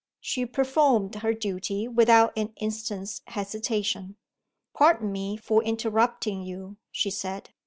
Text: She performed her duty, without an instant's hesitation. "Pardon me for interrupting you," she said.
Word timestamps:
She 0.19 0.47
performed 0.47 1.13
her 1.13 1.31
duty, 1.31 1.87
without 1.87 2.35
an 2.35 2.53
instant's 2.59 3.21
hesitation. 3.27 4.15
"Pardon 4.73 5.11
me 5.11 5.37
for 5.37 5.61
interrupting 5.63 6.41
you," 6.41 6.77
she 6.91 7.11
said. 7.11 7.51